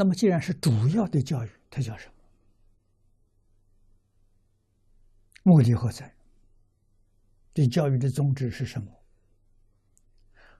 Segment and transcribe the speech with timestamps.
[0.00, 2.14] 那么既然是主要的教育，它叫什么？
[5.42, 6.14] 目的何在？
[7.52, 8.92] 对教育的宗旨是什么？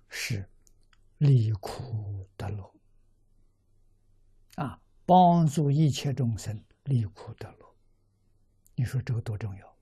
[0.08, 0.44] 是
[1.18, 2.74] 离苦得乐
[4.56, 7.76] 啊，帮助一切众生离苦得乐。
[8.74, 9.77] 你说这个多重要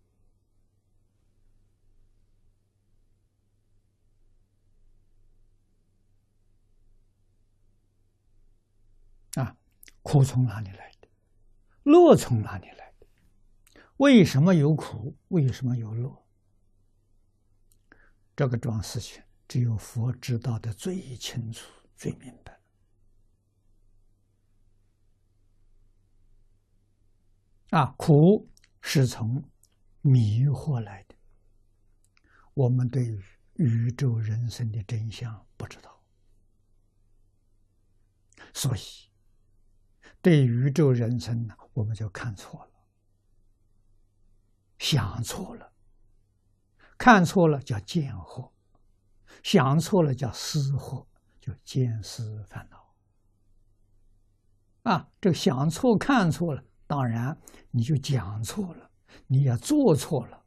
[10.06, 11.09] 苦从哪里来的？
[11.83, 13.06] 乐从哪里来的？
[13.97, 15.16] 为什么有苦？
[15.30, 16.24] 为什么有乐？
[18.37, 22.61] 这个桩事情，只有佛知道的最清楚、最明白。
[27.70, 28.48] 啊，苦
[28.80, 29.42] 是从
[30.02, 31.16] 迷惑来的。
[32.55, 33.20] 我们对于
[33.55, 36.00] 宇宙人生的真相不知道，
[38.55, 38.80] 所以
[40.26, 42.70] 对宇宙人生呢，我们就看错了，
[44.77, 45.72] 想错了。
[46.98, 48.50] 看错了叫见惑，
[49.44, 51.06] 想错了叫思惑，
[51.38, 52.92] 就见思烦恼。
[54.91, 57.40] 啊，这个想错、看错了，当然
[57.70, 58.90] 你就讲错了，
[59.28, 60.42] 你也做错了，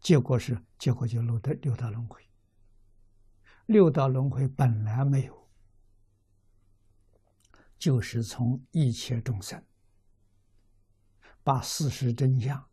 [0.00, 2.24] 结果是结果就落得六道轮回。
[3.66, 5.49] 六道轮回本来没有，
[7.80, 9.60] 就是从一切众生
[11.42, 12.70] 把事实真相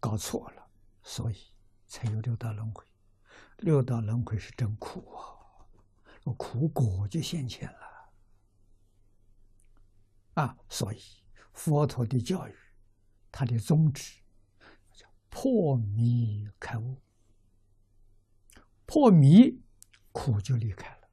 [0.00, 0.68] 搞错了。
[1.02, 1.36] 所以
[1.86, 2.84] 才有六道轮回，
[3.58, 5.24] 六道轮回是真苦啊，
[6.36, 8.12] 苦果就现前了
[10.34, 10.58] 啊！
[10.68, 11.00] 所以
[11.54, 12.54] 佛陀的教育，
[13.32, 14.20] 他的宗旨
[14.92, 17.00] 叫破迷开悟，
[18.84, 19.62] 破迷
[20.12, 21.08] 苦就离开了，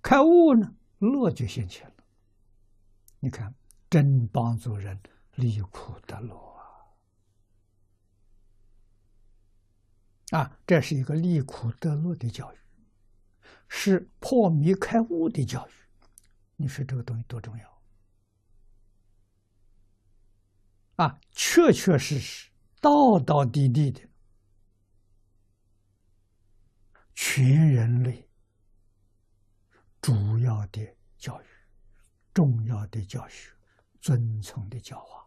[0.00, 1.94] 开悟呢乐就现前了。
[3.20, 3.54] 你看，
[3.90, 5.00] 真帮助人
[5.34, 6.36] 离苦得乐。
[10.30, 12.56] 啊，啊这是一个离苦得乐的教育，
[13.68, 15.72] 是破迷开悟的教育。
[16.56, 17.82] 你说这个东西多重要？
[20.96, 24.00] 啊，确确实实、道道地地的，
[27.14, 28.25] 全人类
[30.56, 31.46] 要的教育、
[32.32, 33.52] 重要的教学、
[34.00, 35.24] 遵从的教化，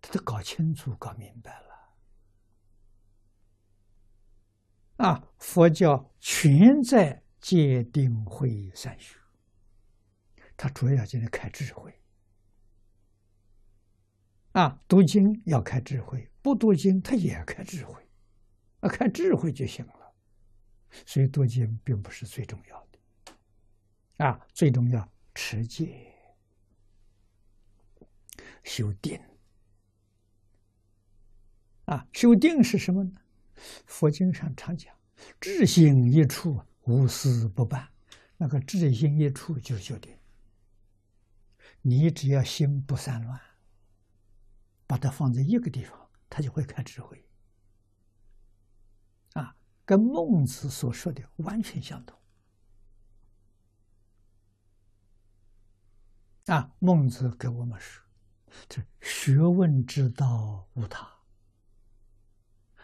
[0.00, 1.72] 他都搞清楚、搞明白了。
[4.96, 9.18] 啊，佛教全在戒定慧三学，
[10.56, 11.92] 它主要就是开智慧。
[14.52, 18.06] 啊，读经要开智慧，不读经它也开智慧，
[18.80, 20.14] 啊，开智慧就行了。
[21.06, 22.91] 所以读经并不是最重要的，
[24.18, 26.12] 啊，最重要持戒、
[28.62, 29.20] 修定。
[31.86, 33.12] 啊，修定是什么呢？
[33.86, 34.94] 佛经上常讲，
[35.40, 37.88] 智心一处，无私不办。
[38.36, 40.16] 那个智心一处就是修定。
[41.80, 43.40] 你只要心不散乱，
[44.86, 47.24] 把它放在一个地方，它就会开智慧。
[49.32, 52.16] 啊，跟孟子所说的完全相同。
[56.52, 58.04] 啊，孟子给我们说
[58.68, 61.10] ：“这学问之道无他。”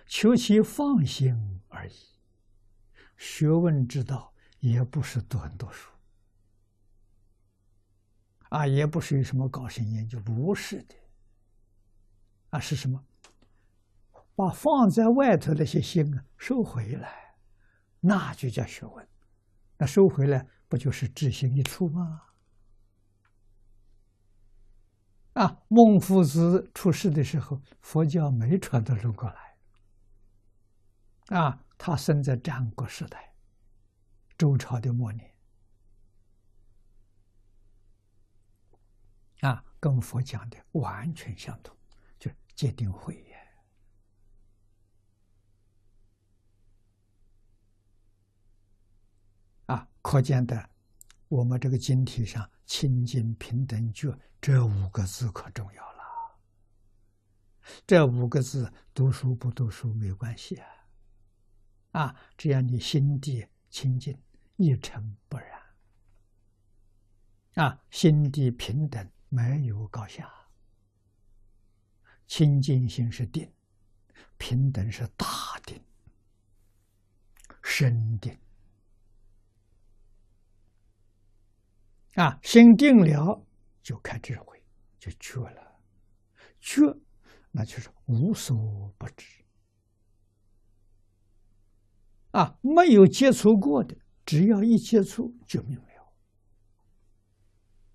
[0.08, 1.92] 求其放心而已。
[3.18, 5.92] 学问之道也不是读很多书，
[8.48, 10.94] 啊，也不是有什么高深研究，不是的。
[12.48, 13.04] 啊，是什么？
[14.34, 17.34] 把放在外头那些心啊收回来，
[18.00, 19.06] 那就叫学问。
[19.76, 22.22] 那收回来不就是知行一处吗？
[25.38, 29.56] 啊，孟夫子出世的时候，佛教没传到中国来。
[31.38, 33.32] 啊，他生在战国时代，
[34.36, 35.32] 周朝的末年，
[39.42, 41.76] 啊，跟佛讲的完全相同，
[42.18, 43.38] 就戒定慧也。
[49.66, 50.68] 啊，可见的，
[51.28, 56.38] 我们这个经体上“清净平等觉”这五个字可重要了。
[57.86, 60.68] 这五个字，读书不读书没关系啊。
[61.92, 64.16] 啊，只要你心地清净，
[64.56, 65.60] 一尘不染，
[67.54, 70.30] 啊，心地平等，没有高下。
[72.26, 73.50] 清净心是定，
[74.36, 75.82] 平等是大定，
[77.62, 78.38] 深定。
[82.18, 83.46] 啊，心定了
[83.80, 84.60] 就开智慧，
[84.98, 85.78] 就觉了，
[86.58, 86.82] 觉
[87.52, 88.56] 那就是无所
[88.98, 89.44] 不知。
[92.32, 95.87] 啊，没有接触过的，只要一接触就明白。